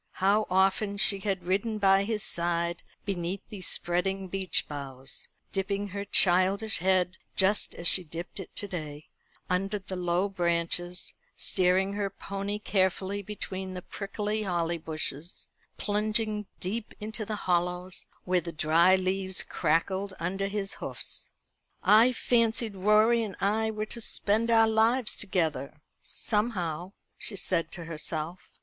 How 0.13 0.47
often 0.49 0.97
she 0.97 1.19
had 1.19 1.43
ridden 1.43 1.77
by 1.77 2.05
his 2.05 2.23
side 2.23 2.81
beneath 3.05 3.43
these 3.49 3.67
spreading 3.67 4.29
beech 4.29 4.67
boughs, 4.67 5.27
dipping 5.51 5.89
her 5.89 6.05
childish 6.05 6.79
head, 6.79 7.17
just 7.35 7.75
as 7.75 7.87
she 7.87 8.03
dipped 8.03 8.39
it 8.39 8.49
to 8.55 8.67
day, 8.67 9.09
under 9.47 9.77
the 9.77 9.95
low 9.95 10.27
branches, 10.27 11.13
steering 11.37 11.93
her 11.93 12.09
pony 12.09 12.57
carefully 12.57 13.21
between 13.21 13.75
the 13.75 13.83
prickly 13.83 14.41
holly 14.41 14.79
bushes, 14.79 15.47
plunging 15.77 16.47
deep 16.59 16.95
into 16.99 17.23
the 17.23 17.35
hollows 17.45 18.07
where 18.25 18.41
the 18.41 18.51
dry 18.51 18.95
leaves 18.95 19.43
crackled 19.43 20.15
under 20.19 20.47
his 20.47 20.73
hoofs. 20.81 21.29
"I 21.83 22.11
fancied 22.11 22.75
Rorie 22.75 23.21
and 23.21 23.35
I 23.39 23.69
were 23.69 23.85
to 23.85 24.01
spend 24.01 24.49
our 24.49 24.67
lives 24.67 25.15
together 25.15 25.79
somehow," 26.01 26.93
she 27.19 27.35
said 27.35 27.71
to 27.73 27.85
herself. 27.85 28.49